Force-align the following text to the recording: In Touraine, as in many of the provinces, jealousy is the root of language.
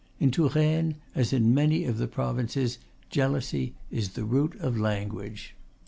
In 0.19 0.31
Touraine, 0.31 0.95
as 1.13 1.31
in 1.31 1.53
many 1.53 1.85
of 1.85 1.99
the 1.99 2.07
provinces, 2.07 2.79
jealousy 3.11 3.75
is 3.91 4.13
the 4.13 4.25
root 4.25 4.55
of 4.55 4.75
language. 4.75 5.53